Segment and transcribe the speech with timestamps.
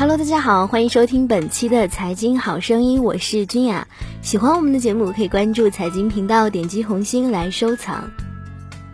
[0.00, 3.88] Hello，大家好，欢迎收听本期的财经好声音，我是君雅。
[4.22, 8.08] 喜欢我们的节目，可以关注财经频道，点击红心来收藏。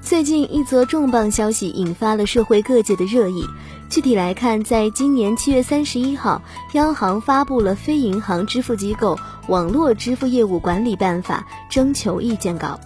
[0.00, 3.44] 最近一则重磅消息引发了社会各界的热议。
[3.90, 6.40] 具体来看，在今年七月三十一号，
[6.72, 9.18] 央行发布了《非银行支付机构
[9.48, 12.80] 网络支付业务管理办法》征求意见稿。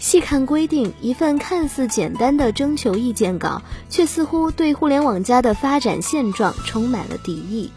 [0.00, 3.60] 细看规定，一份看似简单的征求意见稿，
[3.90, 7.70] 却似乎对互联网加的发展现状充满了敌意。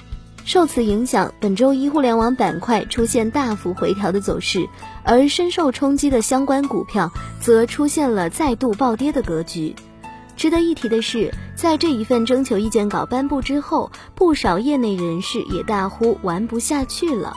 [0.46, 4.70] 受此影响，本周一互联网板块出现大幅回调的走势，
[5.04, 9.76] 而深受冲击的相关股票则出现了再度暴跌的格局。
[10.38, 17.36] 值得一提的是，在这一份征求意见稿颁布之后，不少业内人士也大呼玩不下去了，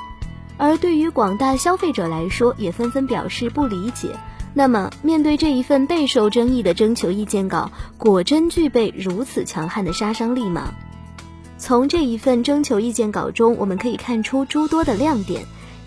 [0.57, 4.17] 而对于广大消费者来说，也纷纷表示不理解。
[4.59, 10.73] 那么，面对这一份备受争议的征求意见稿，果真具备如此强悍的杀伤力吗？
[11.59, 15.45] 从这一份征求意见稿中，我们可以看出诸多的亮点，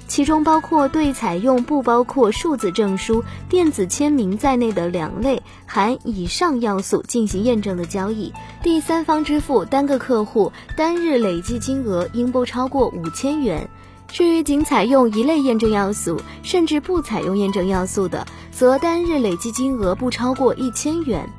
[0.08, 13.68] 其中包括对采用不包括数字证书、电子签名在内的两类含以上要素进行验证的交易，第三方支付单个客户单日累计金额应不超过五千元。
[14.12, 18.26] 至于仅采用一类验证要素，甚至不采用验证要素的，
[18.60, 21.30] 则单日累计金额不超过一千元。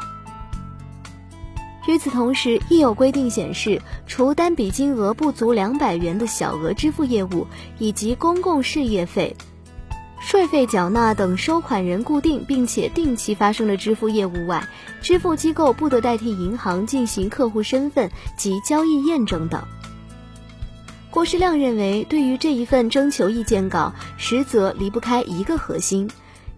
[1.86, 7.46] 与此同时，亦有规定显示，除单笔金额不足两百元的小额支付业务，
[7.78, 9.36] 以及公共事业费、
[10.18, 14.66] 税费缴纳等收款人固定并且定期发生的支付业务外，
[15.02, 19.62] 支付机构不得代替银行进行客户身份及交易验证等。
[21.10, 26.08] 郭世亮认为，对于这一份征求意见稿，实则离不开一个核心，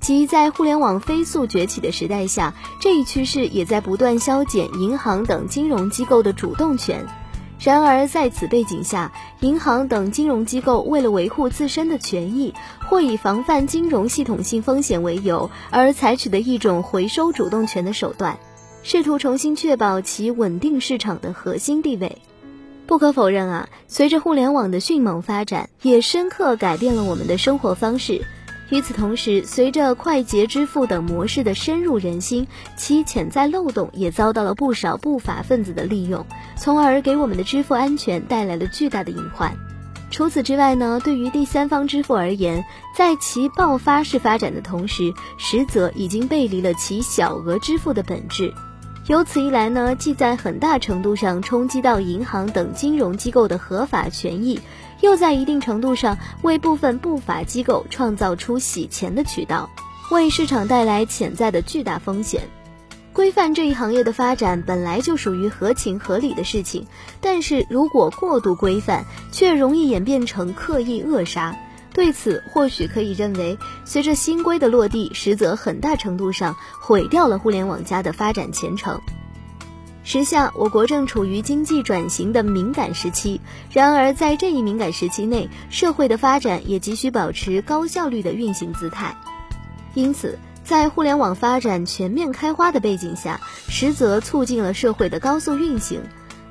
[0.02, 7.06] 即在互联网飞速崛起的时代下，这一趋势也在不断削减银行等金融机构的主动权。
[7.60, 12.52] 然而，在此背景下，银行等金融机构为了维护自身的权益，
[12.88, 18.36] 或以防范金融系统性风险为由，而采取的一种回收主动权的手段，
[18.82, 22.18] 试图重新确保其稳定市场的核心地位。
[22.88, 28.26] 不可否认啊，随着互联网的迅猛发展，也深刻改变了我们的生活方式。
[28.72, 36.24] 与此同时，随着快捷支付等模式的深入人心，其潜在漏洞也遭到了不少不法分子的利用，
[36.56, 39.54] 从而给我们的支付安全带来了巨大的隐患。
[40.10, 42.64] 除此之外呢，对于第三方支付而言，
[42.96, 48.54] 在其爆发式发展的同时，实则已经背离了其小额支付的本质。
[49.08, 54.58] 由此一来呢，既在很大程度上冲击到银行等金融机构的合法权益，
[55.02, 59.68] 又在一定程度上为部分不法机构创造出洗钱的渠道，
[60.10, 62.48] 为市场带来潜在的巨大风险。
[63.12, 66.86] 规范这一行业的发展本来就属于合情合理的事情，
[67.20, 71.54] 但是如果过度规范，却容易演变成刻意扼杀。
[71.92, 78.98] 对此，或许可以认为，随着新规的落地，实则很大程度上毁掉了互联网加的发展前程。
[80.04, 83.40] 时下，我国正处于经济转型的敏感时期，
[83.70, 89.16] 然而在这一敏感时期内，社会的发展也急需保持高效率的运行姿态。
[89.94, 96.02] 因此，在互联网发展全面开花的背景下，实则促进了社会的高速运行。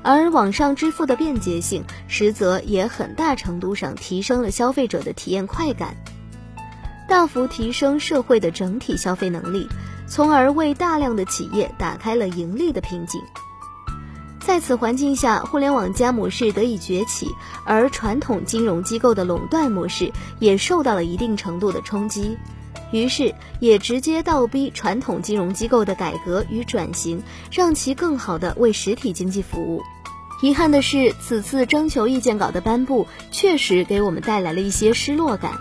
[0.04, 5.94] 而网上支付的便捷性，实则也很大程度上提升了消费者的体验快感，
[7.08, 9.68] 大幅提升社会的整体消费能力，
[10.08, 13.20] 从而为大量的企业打开了盈利的瓶颈。
[14.52, 22.36] 在此环境下，互联网加模式得以崛起，而传统金融机构的垄断模式也受到了一定程度的冲击，
[22.90, 29.80] 于是也直接倒逼传统金融机构的改革与转型，让其更好地为实体经济服务。
[30.42, 35.52] 遗憾的是，此次征求意见稿的颁布确实给我们带来了一些失落感。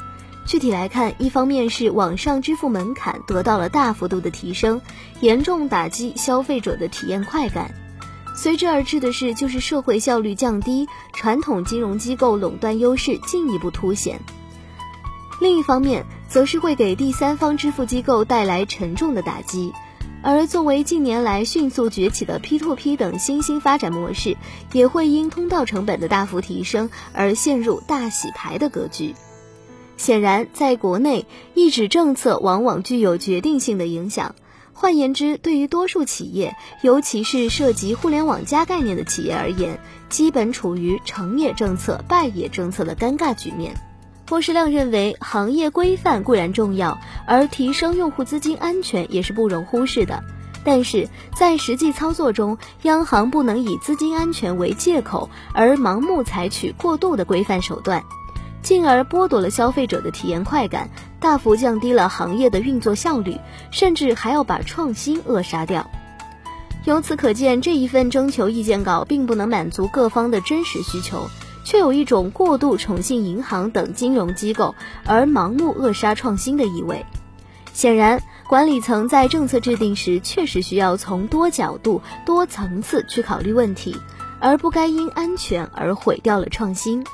[0.46, 4.82] 具体来看，一方面是网上支付门槛得到了大幅度的提升，
[5.22, 7.72] 严重打击消费者的体验快感；
[8.36, 14.20] 随之而至的是，就是社会效率降低，传统金融机构垄断优势进一步凸显。
[15.40, 19.74] 另一方面，则是会给第三方支付机构带来沉重的打击。
[20.24, 24.38] 而作为近年来迅速崛起的 P2P 等新兴发展模式，
[24.72, 29.16] 也会因通道成本的大幅提升而陷入大洗牌的格局。
[29.98, 31.26] 显然，在国内，
[31.56, 34.36] 一纸政策往往具有决定性的影响。
[34.74, 39.80] 换言之，对于多数企业，尤其是涉及互联网加概念的企业而言，
[40.10, 43.76] 基本处于成也政策、败也政策的尴尬局面。
[44.28, 46.98] 郭世亮认为，行业规范固然重要，
[47.28, 50.24] 而提升用户资金安全也是不容忽视的。
[50.64, 58.04] 但是在实际操作中，央行不能以资金安全为借口而盲目采取过度的规范手段，
[58.62, 60.90] 进而剥夺了消费者的体验快感，
[61.22, 63.38] 大幅降低了行业的运作效率，
[63.70, 65.90] 甚至还要把创新扼杀掉。
[66.84, 71.30] 由此可见，这一份征求意见稿并不能满足各方的真实需求，
[71.64, 74.74] 却有一种过度宠信银行等金融机构
[75.06, 77.06] 而盲目扼杀创新的意味。
[77.72, 83.96] 显然，管理层在政策制定时确实需要从多角度、多层次去考虑问题，
[84.40, 87.06] 而不该因安全而毁掉了创新。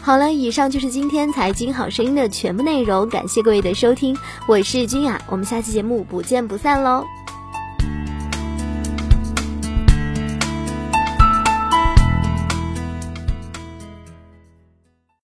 [0.00, 4.16] 好了，以上就是今天财经好声音的全部内容，感谢各位的收听，
[4.46, 7.04] 我是君雅，我们下期节目不见不散喽。